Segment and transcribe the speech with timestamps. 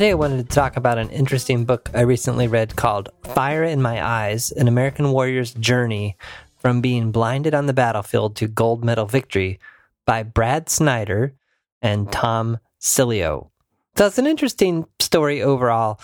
[0.00, 3.82] Today, I wanted to talk about an interesting book I recently read called Fire in
[3.82, 6.16] My Eyes An American Warrior's Journey
[6.56, 9.60] from Being Blinded on the Battlefield to Gold Medal Victory
[10.06, 11.34] by Brad Snyder
[11.82, 13.50] and Tom Sileo.
[13.94, 16.00] So, it's an interesting story overall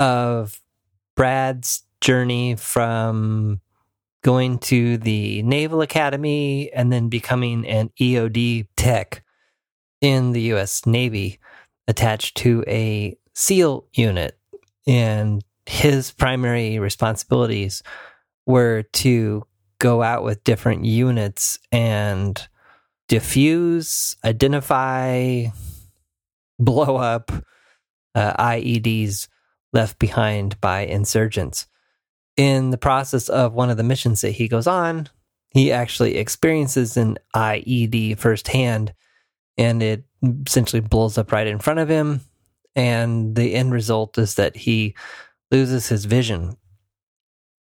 [0.00, 0.58] of
[1.14, 3.60] Brad's journey from
[4.22, 9.22] going to the Naval Academy and then becoming an EOD tech
[10.00, 11.38] in the US Navy
[11.86, 14.38] attached to a SEAL unit.
[14.86, 17.82] And his primary responsibilities
[18.46, 19.44] were to
[19.78, 22.46] go out with different units and
[23.08, 25.46] diffuse, identify,
[26.58, 27.32] blow up
[28.14, 29.28] uh, IEDs
[29.72, 31.66] left behind by insurgents.
[32.36, 35.08] In the process of one of the missions that he goes on,
[35.50, 38.92] he actually experiences an IED firsthand
[39.56, 40.04] and it
[40.46, 42.20] essentially blows up right in front of him.
[42.76, 44.94] And the end result is that he
[45.50, 46.56] loses his vision.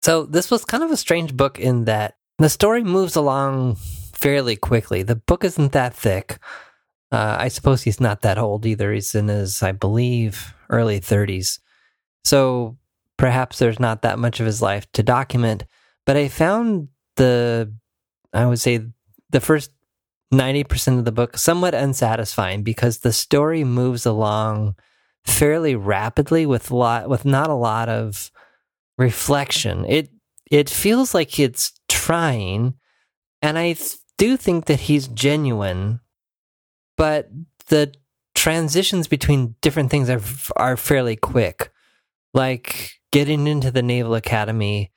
[0.01, 3.75] So, this was kind of a strange book in that the story moves along
[4.13, 5.03] fairly quickly.
[5.03, 6.39] The book isn't that thick.
[7.11, 8.91] Uh, I suppose he's not that old either.
[8.91, 11.59] He's in his, I believe, early 30s.
[12.23, 12.77] So,
[13.17, 15.65] perhaps there's not that much of his life to document.
[16.05, 17.73] But I found the,
[18.33, 18.87] I would say,
[19.29, 19.71] the first
[20.33, 24.75] 90% of the book somewhat unsatisfying because the story moves along
[25.25, 28.31] fairly rapidly with lot with not a lot of
[28.97, 29.85] reflection.
[29.85, 30.09] It
[30.49, 32.75] it feels like it's trying
[33.41, 33.75] and I
[34.17, 35.99] do think that he's genuine
[36.97, 37.29] but
[37.67, 37.93] the
[38.33, 40.21] transitions between different things are
[40.55, 41.71] are fairly quick.
[42.33, 44.91] Like getting into the Naval Academy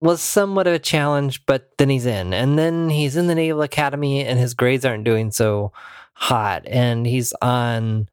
[0.00, 2.32] was somewhat of a challenge, but then he's in.
[2.32, 5.72] And then he's in the Naval Academy and his grades aren't doing so
[6.14, 6.64] hot.
[6.66, 8.08] And he's on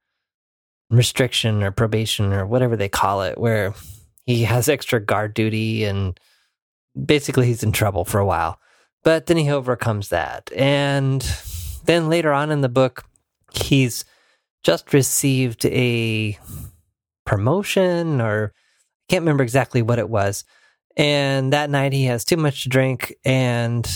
[0.89, 3.73] restriction or probation or whatever they call it, where
[4.25, 6.19] he has extra guard duty and
[7.05, 8.59] basically he's in trouble for a while.
[9.03, 10.51] But then he overcomes that.
[10.55, 11.21] And
[11.85, 13.05] then later on in the book,
[13.53, 14.05] he's
[14.63, 16.39] just received a
[17.25, 20.43] promotion or I can't remember exactly what it was
[20.97, 23.87] and that night he has too much to drink and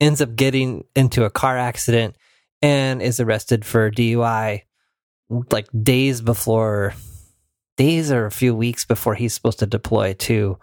[0.00, 2.16] ends up getting into a car accident
[2.60, 4.62] and is arrested for DUI
[5.50, 6.94] like days before
[7.76, 10.58] days or a few weeks before he's supposed to deploy to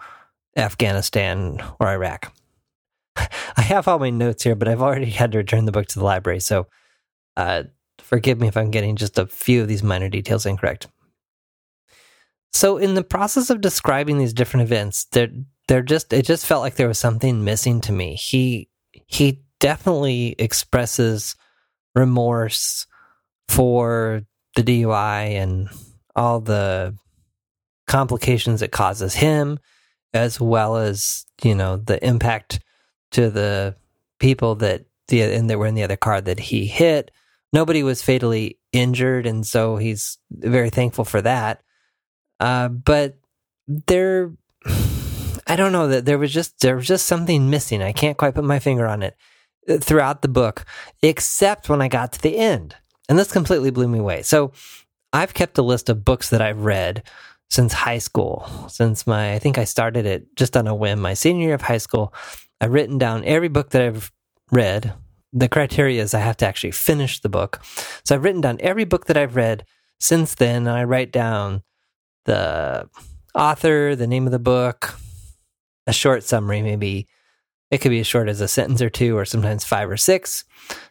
[0.56, 2.34] Afghanistan or Iraq.
[3.16, 6.00] I have all my notes here, but I've already had to return the book to
[6.00, 6.40] the library.
[6.40, 6.68] So
[7.35, 7.63] uh,
[8.00, 10.88] forgive me if I'm getting just a few of these minor details incorrect.
[12.51, 15.30] So in the process of describing these different events, there
[15.68, 18.16] there just it just felt like there was something missing to me.
[18.16, 21.36] He he definitely expresses
[21.96, 22.88] remorse
[23.47, 24.24] for
[24.59, 25.70] the DUI and
[26.16, 26.96] all the
[27.88, 29.59] complications it causes him
[30.14, 32.59] as well as, you know, the impact
[33.12, 33.75] to the
[34.19, 37.12] people that the and that were in the other car that he hit.
[37.52, 41.64] Nobody was fatally injured and so he's very thankful for that
[42.40, 43.18] uh, but
[43.68, 44.31] there,
[45.46, 47.81] I don't know that there was just there was just something missing.
[47.81, 49.16] I can't quite put my finger on it
[49.68, 50.66] uh, throughout the book,
[51.02, 52.75] except when I got to the end,
[53.09, 54.22] and this completely blew me away.
[54.22, 54.53] So
[55.12, 57.03] I've kept a list of books that I've read
[57.50, 61.02] since high school, since my I think I started it just on a whim.
[61.02, 62.14] My senior year of high school,
[62.62, 64.12] I've written down every book that I've
[64.52, 64.94] read.
[65.34, 67.62] The criteria is I have to actually finish the book.
[68.06, 69.66] So I've written down every book that I've read
[70.00, 71.64] since then, I write down
[72.25, 72.88] the
[73.36, 74.96] author, the name of the book,
[75.88, 77.08] a short summary, maybe
[77.72, 80.44] it could be as short as a sentence or two, or sometimes five or six.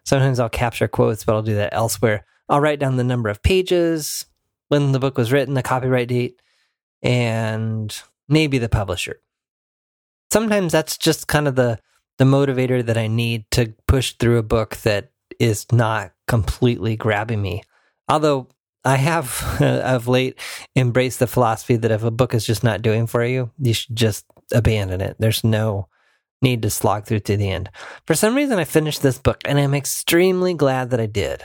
[0.04, 2.24] Sometimes I'll capture quotes, but I'll do that elsewhere.
[2.48, 4.26] I'll write down the number of pages,
[4.68, 6.40] when the book was written, the copyright date,
[7.02, 9.20] and maybe the publisher.
[10.30, 11.78] Sometimes that's just kind of the
[12.18, 17.40] the motivator that I need to push through a book that is not completely grabbing
[17.40, 17.62] me.
[18.08, 18.48] Although
[18.84, 20.38] I have of late
[20.74, 23.94] embraced the philosophy that if a book is just not doing for you, you should
[23.94, 25.16] just abandon it.
[25.18, 25.88] There's no
[26.42, 27.70] need to slog through to the end.
[28.06, 31.42] For some reason, I finished this book and I'm extremely glad that I did.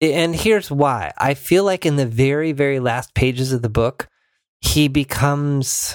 [0.00, 4.08] And here's why I feel like in the very, very last pages of the book,
[4.60, 5.94] he becomes.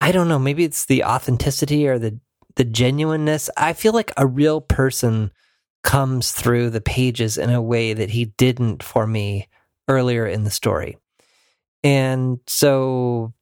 [0.00, 2.20] I don't know, maybe it's the authenticity or the,
[2.56, 3.48] the genuineness.
[3.56, 5.32] I feel like a real person
[5.82, 9.48] comes through the pages in a way that he didn't for me
[9.88, 10.96] earlier in the story.
[11.82, 13.33] And so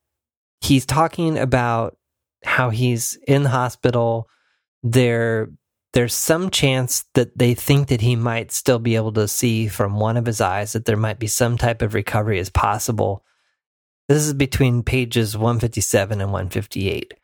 [0.63, 1.97] he's talking about
[2.45, 4.29] how he's in the hospital.
[4.83, 5.49] They're
[5.93, 10.01] there's some chance that they think that he might still be able to see from
[10.01, 13.23] one of his eyes, that there might be some type of recovery as possible.
[14.09, 17.15] This is between pages 157 and 158.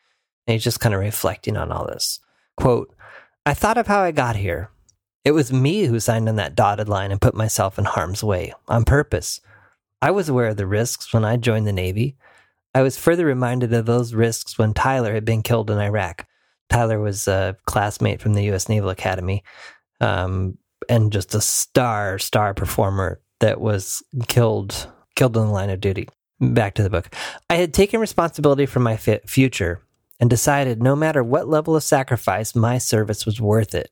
[0.46, 2.20] And he's just kind of reflecting on all this.
[2.58, 2.94] Quote,
[3.46, 4.70] I thought of how I got here.
[5.25, 8.52] It was me who signed on that dotted line and put myself in harm's way
[8.69, 9.40] on purpose.
[10.02, 12.17] I was aware of the risks when I joined the Navy.
[12.75, 16.26] I was further reminded of those risks when Tyler had been killed in Iraq.
[16.69, 18.69] Tyler was a classmate from the U.S.
[18.69, 19.43] Naval Academy
[20.00, 25.81] um, and just a star, star performer that was killed killed in the line of
[25.81, 26.09] duty.
[26.41, 27.12] Back to the book.
[27.50, 29.82] I had taken responsibility for my future
[30.21, 33.91] and decided no matter what level of sacrifice, my service was worth it.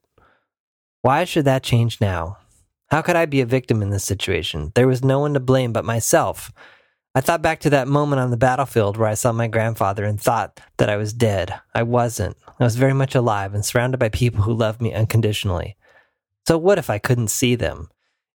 [1.03, 2.39] Why should that change now?
[2.91, 4.71] How could I be a victim in this situation?
[4.77, 6.53] There was no one to blame but myself.
[7.17, 10.21] I thought back to that moment on the battlefield where I saw my grandfather and
[10.21, 11.59] thought that I was dead.
[11.75, 12.37] I wasn't.
[12.61, 15.79] I was very much alive and surrounded by people who loved me unconditionally.
[16.47, 17.89] So what if I couldn't see them?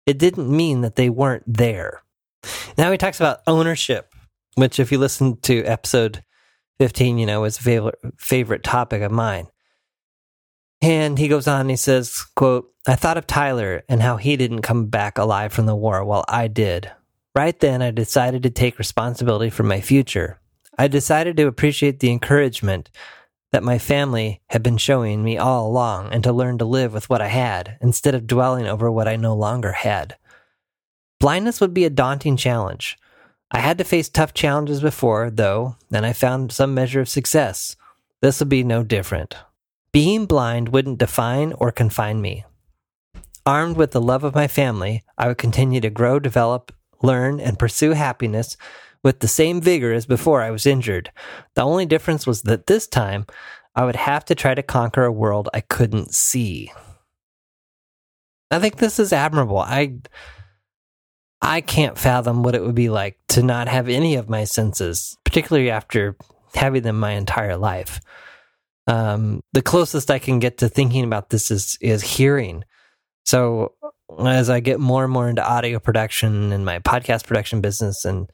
[0.05, 2.03] It didn't mean that they weren't there.
[2.77, 4.13] Now he talks about ownership,
[4.55, 6.23] which if you listen to episode
[6.77, 9.47] 15, you know, is a favorite, favorite topic of mine.
[10.81, 14.61] And he goes on he says, quote, I thought of Tyler and how he didn't
[14.61, 16.89] come back alive from the war while I did.
[17.39, 20.41] Right then, I decided to take responsibility for my future.
[20.77, 22.89] I decided to appreciate the encouragement
[23.53, 27.09] that my family had been showing me all along and to learn to live with
[27.09, 30.17] what I had instead of dwelling over what I no longer had.
[31.21, 32.97] Blindness would be a daunting challenge.
[33.51, 37.77] I had to face tough challenges before, though, and I found some measure of success.
[38.21, 39.37] This would be no different.
[39.93, 42.43] Being blind wouldn't define or confine me.
[43.45, 47.59] Armed with the love of my family, I would continue to grow, develop, learn, and
[47.59, 48.57] pursue happiness
[49.03, 51.11] with the same vigor as before I was injured.
[51.55, 53.25] The only difference was that this time
[53.75, 56.71] I would have to try to conquer a world I couldn't see.
[58.51, 59.59] I think this is admirable.
[59.59, 59.99] I
[61.41, 65.17] I can't fathom what it would be like to not have any of my senses,
[65.23, 66.17] particularly after
[66.53, 68.01] having them my entire life.
[68.87, 72.65] Um, the closest I can get to thinking about this is is hearing.
[73.25, 73.73] So
[74.17, 78.29] as I get more and more into audio production and my podcast production business, and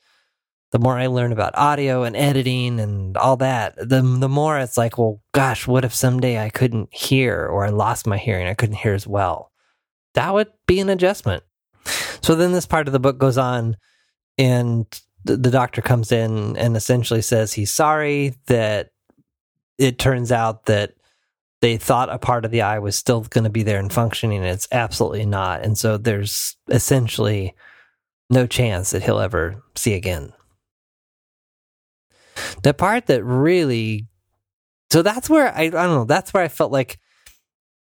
[0.72, 4.78] the more I learn about audio and editing and all that, the the more it's
[4.78, 8.54] like, well, gosh, what if someday I couldn't hear or I lost my hearing, I
[8.54, 9.52] couldn't hear as well?
[10.14, 11.44] That would be an adjustment.
[12.22, 13.78] So then this part of the book goes on,
[14.38, 14.86] and
[15.24, 18.90] the, the doctor comes in and essentially says he's sorry that
[19.78, 20.94] it turns out that
[21.66, 24.38] they thought a part of the eye was still going to be there and functioning,
[24.38, 25.64] and it's absolutely not.
[25.64, 27.56] And so there's essentially
[28.30, 30.32] no chance that he'll ever see again.
[32.62, 34.06] The part that really,
[34.92, 37.00] so that's where I, I don't know, that's where I felt like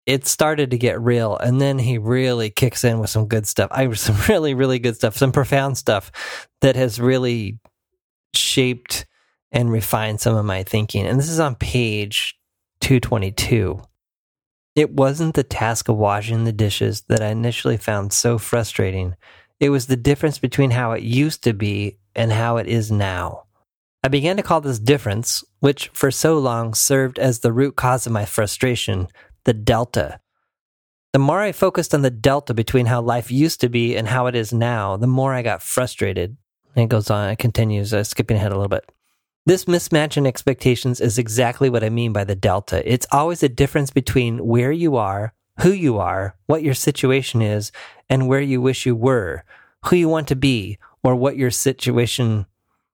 [0.07, 3.69] it started to get real and then he really kicks in with some good stuff
[3.71, 6.11] i some really really good stuff some profound stuff
[6.63, 7.59] that has really
[8.35, 9.05] shaped
[9.53, 12.38] and refined some of my thinking and this is on page
[12.81, 13.83] 222
[14.75, 19.15] it wasn't the task of washing the dishes that i initially found so frustrating
[19.61, 23.45] it was the difference between how it used to be and how it is now
[24.03, 28.07] I began to call this difference, which for so long served as the root cause
[28.07, 29.09] of my frustration,
[29.45, 30.21] the delta.
[31.13, 34.27] The more I focused on the delta between how life used to be and how
[34.27, 36.37] it is now, the more I got frustrated.
[36.77, 38.89] And it goes on, it continues, uh, skipping ahead a little bit.
[39.49, 42.83] This mismatch in expectations is exactly what I mean by the delta.
[42.85, 47.73] It's always a difference between where you are, who you are, what your situation is,
[48.11, 49.45] and where you wish you were,
[49.87, 52.45] who you want to be, or what your situation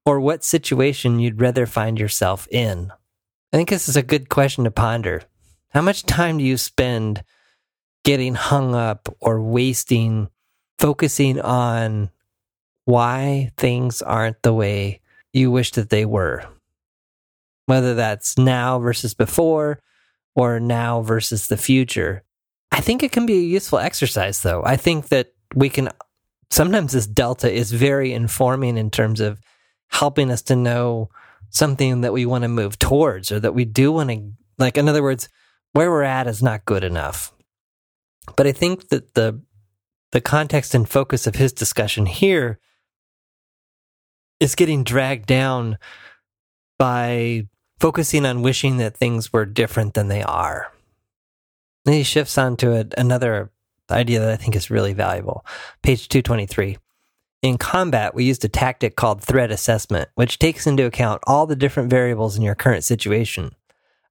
[0.06, 2.92] or what situation you'd rather find yourself in.
[3.52, 5.22] I think this is a good question to ponder.
[5.70, 7.24] How much time do you spend
[8.04, 10.28] getting hung up or wasting
[10.78, 12.10] focusing on
[12.84, 15.00] why things aren't the way
[15.34, 16.44] you wish that they were?
[17.66, 19.80] Whether that's now versus before
[20.34, 22.22] or now versus the future.
[22.72, 24.62] I think it can be a useful exercise, though.
[24.64, 25.90] I think that we can
[26.50, 29.40] sometimes this delta is very informing in terms of
[29.88, 31.08] helping us to know
[31.50, 34.88] something that we want to move towards or that we do want to, like, in
[34.88, 35.28] other words,
[35.72, 37.32] where we're at is not good enough.
[38.36, 39.40] But I think that the
[40.12, 42.60] the context and focus of his discussion here
[44.44, 45.78] is getting dragged down
[46.78, 47.48] by
[47.80, 50.70] focusing on wishing that things were different than they are.
[51.84, 53.50] Then he shifts on to a, another
[53.90, 55.44] idea that I think is really valuable.
[55.82, 56.78] Page 223.
[57.42, 61.56] In combat, we used a tactic called threat assessment, which takes into account all the
[61.56, 63.54] different variables in your current situation.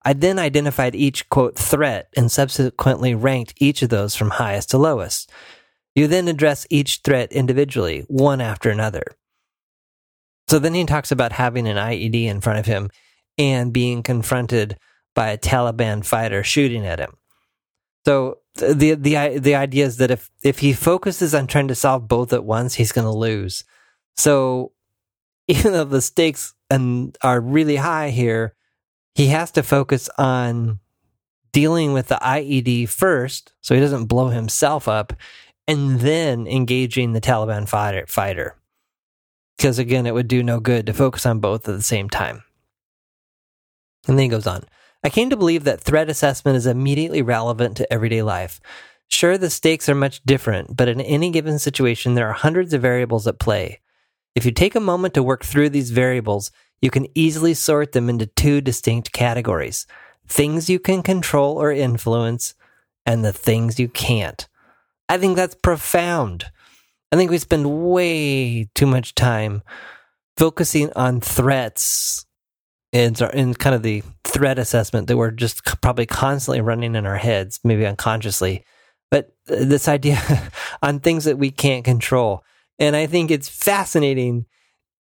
[0.04, 4.78] I then identified each quote threat and subsequently ranked each of those from highest to
[4.78, 5.32] lowest.
[5.96, 9.04] You then address each threat individually, one after another.
[10.48, 12.90] So then he talks about having an IED in front of him
[13.38, 14.78] and being confronted
[15.16, 17.18] by a Taliban fighter shooting at him.
[18.06, 22.08] So the the the idea is that if if he focuses on trying to solve
[22.08, 23.64] both at once, he's going to lose.
[24.16, 24.74] So
[25.48, 28.56] even though the stakes and are really high here,
[29.16, 30.80] he has to focus on
[31.52, 35.14] dealing with the IED first, so he doesn't blow himself up,
[35.68, 38.06] and then engaging the Taliban fighter.
[38.08, 38.56] Fighter,
[39.58, 42.44] because again, it would do no good to focus on both at the same time.
[44.08, 44.64] And then he goes on.
[45.04, 48.62] I came to believe that threat assessment is immediately relevant to everyday life.
[49.10, 52.82] Sure, the stakes are much different, but in any given situation, there are hundreds of
[52.82, 53.80] variables at play.
[54.36, 58.10] If you take a moment to work through these variables, you can easily sort them
[58.10, 59.88] into two distinct categories
[60.28, 62.56] things you can control or influence,
[63.06, 64.48] and the things you can't.
[65.10, 66.46] I think that's profound.
[67.14, 69.62] I think we spend way too much time
[70.36, 72.26] focusing on threats
[72.92, 77.18] in, in kind of the threat assessment that we're just probably constantly running in our
[77.18, 78.66] heads, maybe unconsciously.
[79.12, 80.20] But uh, this idea
[80.82, 82.44] on things that we can't control.
[82.80, 84.48] And I think it's fascinating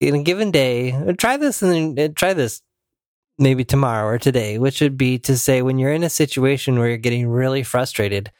[0.00, 0.90] in a given day.
[0.90, 2.62] Uh, try this and then uh, try this
[3.38, 6.88] maybe tomorrow or today, which would be to say when you're in a situation where
[6.88, 8.32] you're getting really frustrated,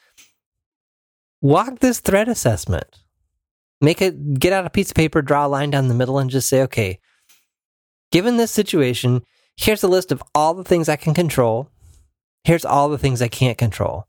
[1.40, 3.01] walk this threat assessment.
[3.82, 6.30] Make it, get out a piece of paper, draw a line down the middle, and
[6.30, 7.00] just say, okay,
[8.12, 9.24] given this situation,
[9.56, 11.68] here's a list of all the things I can control.
[12.44, 14.06] Here's all the things I can't control.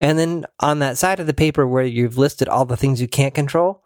[0.00, 3.08] And then on that side of the paper where you've listed all the things you
[3.08, 3.82] can't control,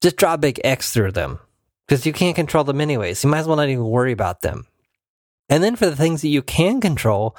[0.00, 1.40] just draw a big X through them
[1.86, 3.22] because you can't control them anyways.
[3.22, 4.66] You might as well not even worry about them.
[5.48, 7.36] And then for the things that you can control,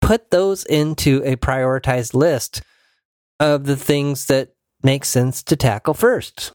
[0.00, 2.62] put those into a prioritized list
[3.40, 6.52] of the things that make sense to tackle first.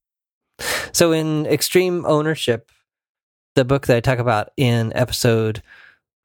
[0.92, 2.72] So in extreme ownership,
[3.56, 5.62] the book that I talk about in episode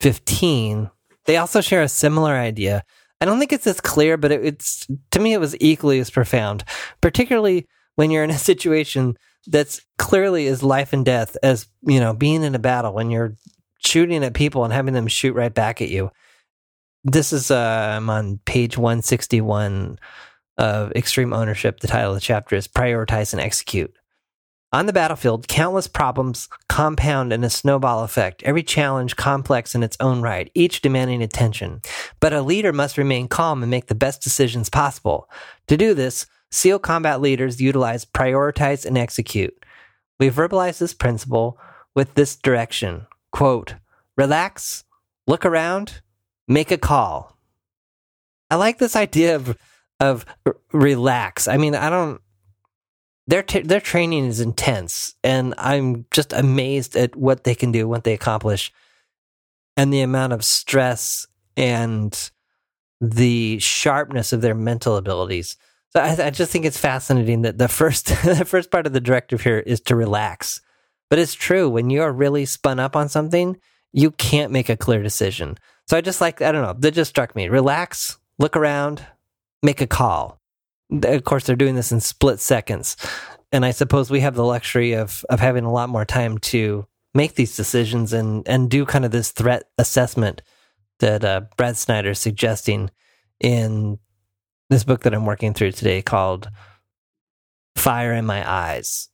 [0.00, 0.90] 15,
[1.26, 2.84] they also share a similar idea.
[3.20, 6.10] I don't think it's as clear, but it, it's to me it was equally as
[6.10, 6.64] profound,
[7.00, 9.16] particularly when you're in a situation
[9.46, 13.34] that's clearly as life and death as, you know, being in a battle when you're
[13.78, 16.10] shooting at people and having them shoot right back at you.
[17.04, 19.98] This is uh, I'm on page 161
[20.58, 21.80] of Extreme Ownership.
[21.80, 23.94] The title of the chapter is Prioritize and Execute.
[24.74, 29.98] On the battlefield, countless problems compound in a snowball effect, every challenge complex in its
[30.00, 31.82] own right, each demanding attention.
[32.20, 35.28] But a leader must remain calm and make the best decisions possible.
[35.66, 39.54] To do this, SEAL combat leaders utilize prioritize and execute.
[40.18, 41.58] We verbalize this principle
[41.94, 43.74] with this direction quote,
[44.16, 44.84] relax,
[45.26, 46.00] look around,
[46.48, 47.36] make a call.
[48.50, 49.56] I like this idea of
[50.02, 50.26] of
[50.72, 51.46] relax.
[51.46, 52.20] I mean, I don't
[53.28, 57.88] their t- their training is intense, and I'm just amazed at what they can do,
[57.88, 58.72] what they accomplish,
[59.76, 62.30] and the amount of stress and
[63.00, 65.56] the sharpness of their mental abilities.
[65.90, 69.00] So I, I just think it's fascinating that the first the first part of the
[69.00, 70.60] directive here is to relax,
[71.08, 73.56] but it's true when you are really spun up on something,
[73.92, 75.58] you can't make a clear decision.
[75.86, 77.48] So I just like I don't know that just struck me.
[77.48, 79.06] Relax, look around,
[79.62, 80.40] make a call.
[80.90, 82.96] Of course they're doing this in split seconds.
[83.50, 86.86] And i suppose we have the luxury of of having a lot more time to
[87.14, 90.42] make these decisions and and do kind of this threat assessment
[91.00, 92.90] that uh, brad snyder is suggesting
[93.40, 93.98] in
[94.70, 96.48] this book that i'm working through today called
[97.76, 99.08] fire in my eyes.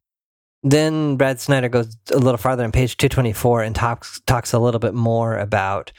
[0.62, 4.80] Then brad snyder goes a little farther on page 224 and talks talks a little
[4.80, 5.92] bit more about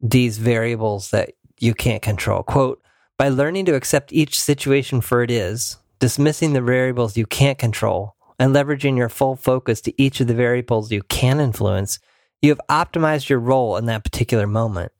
[0.00, 2.42] these variables that you can't control.
[2.42, 2.82] Quote
[3.20, 8.16] by learning to accept each situation for it is, dismissing the variables you can't control,
[8.38, 11.98] and leveraging your full focus to each of the variables you can influence,
[12.40, 14.90] you have optimized your role in that particular moment.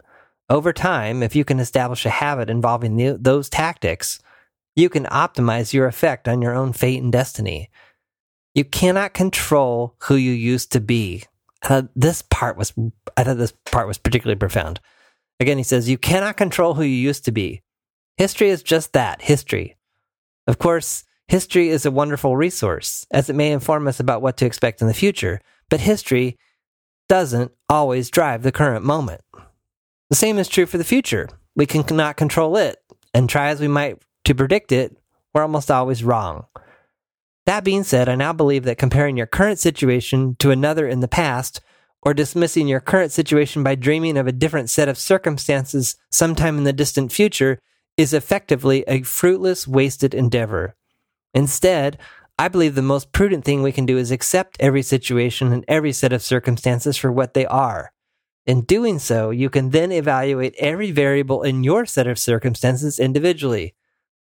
[0.51, 4.21] Over time, if you can establish a habit involving the, those tactics,
[4.77, 7.71] you can optimize your effect on your own fate and destiny.
[8.55, 11.25] You cannot control who you used to be.
[11.97, 12.75] This part was
[13.17, 14.79] I thought this part was particularly profound.
[15.41, 17.63] Again, he says, You cannot control who you used to be.
[18.17, 19.77] History is just that history.
[20.47, 24.47] Of course, history is a wonderful resource, as it may inform us about what to
[24.47, 26.39] expect in the future, but history
[27.09, 29.21] doesn't always drive the current moment.
[30.11, 31.29] The same is true for the future.
[31.55, 32.79] We cannot control it,
[33.15, 34.97] and try as we might to predict it,
[35.35, 36.47] we're almost always wrong.
[37.47, 41.09] That being said, I now believe that comparing your current situation to another in the
[41.09, 41.61] past
[42.03, 46.65] or dismissing your current situation by dreaming of a different set of circumstances sometime in
[46.65, 47.59] the distant future
[48.01, 50.75] is effectively a fruitless, wasted endeavor.
[51.35, 51.99] Instead,
[52.39, 55.93] I believe the most prudent thing we can do is accept every situation and every
[55.93, 57.93] set of circumstances for what they are.
[58.47, 63.75] In doing so, you can then evaluate every variable in your set of circumstances individually,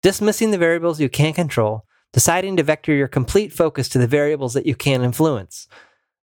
[0.03, 4.55] dismissing the variables you can't control, deciding to vector your complete focus to the variables
[4.55, 5.69] that you can influence.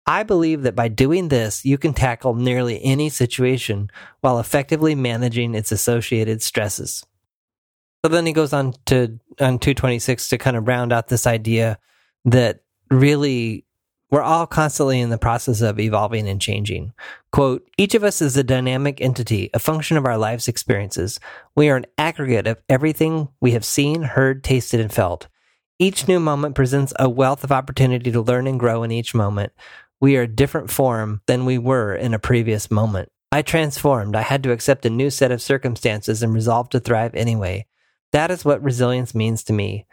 [0.06, 3.90] I believe that by doing this, you can tackle nearly any situation
[4.22, 7.04] while effectively managing its associated stresses.
[8.04, 11.78] So then he goes on to on 226 to kind of round out this idea
[12.26, 13.64] that really
[14.10, 16.92] we're all constantly in the process of evolving and changing.
[17.32, 21.18] Quote, each of us is a dynamic entity, a function of our life's experiences.
[21.56, 25.28] We are an aggregate of everything we have seen, heard, tasted, and felt.
[25.78, 29.54] Each new moment presents a wealth of opportunity to learn and grow in each moment.
[29.98, 33.08] We are a different form than we were in a previous moment.
[33.32, 34.14] I transformed.
[34.14, 37.66] I had to accept a new set of circumstances and resolve to thrive anyway.
[38.14, 39.86] That is what resilience means to me.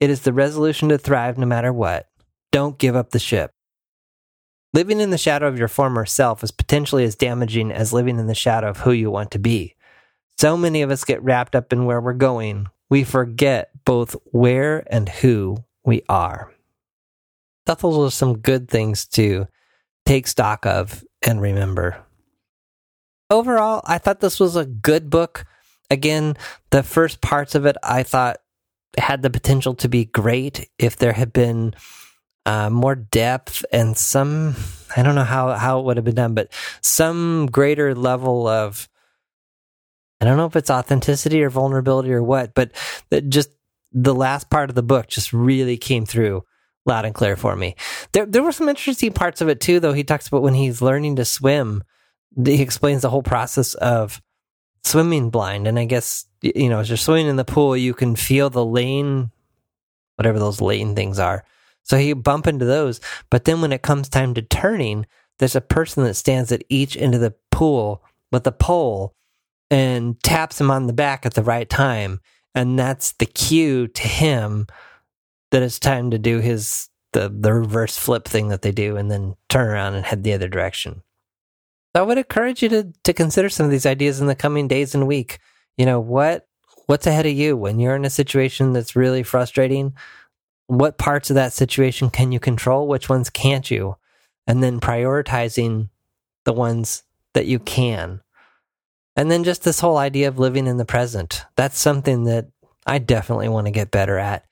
[0.00, 2.08] It is the resolution to thrive no matter what.
[2.50, 3.52] Don't give up the ship.
[4.74, 8.26] Living in the shadow of your former self is potentially as damaging as living in
[8.26, 9.76] the shadow of who you want to be.
[10.38, 14.82] So many of us get wrapped up in where we're going, we forget both where
[14.92, 16.52] and who we are.
[17.66, 19.46] Those are some good things to
[20.04, 22.04] take stock of and remember.
[23.30, 25.44] Overall, I thought this was a good book
[25.90, 26.36] again,
[26.70, 28.38] the first parts of it I thought
[28.96, 31.74] had the potential to be great if there had been
[32.46, 34.56] uh, more depth and some
[34.96, 38.88] I don't know how how it would have been done, but some greater level of
[40.20, 42.72] I don't know if it's authenticity or vulnerability or what, but
[43.28, 43.50] just
[43.92, 46.42] the last part of the book just really came through
[46.86, 47.76] loud and clear for me.
[48.12, 49.92] There there were some interesting parts of it too, though.
[49.92, 51.84] He talks about when he's learning to swim.
[52.42, 54.20] He explains the whole process of
[54.84, 55.66] swimming blind.
[55.66, 58.64] And I guess, you know, as you're swimming in the pool, you can feel the
[58.64, 59.30] lane,
[60.16, 61.44] whatever those lane things are.
[61.82, 63.00] So you bump into those.
[63.30, 65.06] But then when it comes time to turning,
[65.38, 69.14] there's a person that stands at each end of the pool with a pole
[69.70, 72.20] and taps him on the back at the right time.
[72.54, 74.66] And that's the cue to him
[75.50, 79.10] that it's time to do his the the reverse flip thing that they do and
[79.10, 81.02] then turn around and head the other direction.
[81.94, 84.94] I would encourage you to to consider some of these ideas in the coming days
[84.94, 85.38] and week.
[85.76, 86.46] You know what
[86.86, 89.94] what's ahead of you when you're in a situation that's really frustrating.
[90.66, 92.86] What parts of that situation can you control?
[92.88, 93.96] Which ones can't you?
[94.46, 95.88] And then prioritizing
[96.44, 98.22] the ones that you can.
[99.16, 101.44] And then just this whole idea of living in the present.
[101.56, 102.48] That's something that
[102.86, 104.44] I definitely want to get better at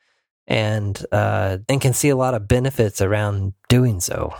[0.47, 4.35] and uh, and can see a lot of benefits around doing so.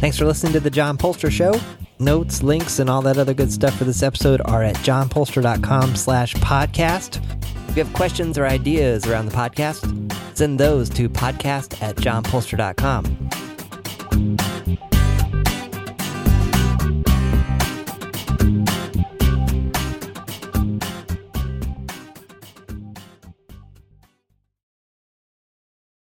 [0.00, 1.60] Thanks for listening to The John Poelstra Show.
[1.98, 6.34] Notes, links, and all that other good stuff for this episode are at johnpoelstra.com slash
[6.36, 7.22] podcast.
[7.68, 9.84] If you have questions or ideas around the podcast,
[10.34, 13.39] send those to podcast at johnpoelstra.com.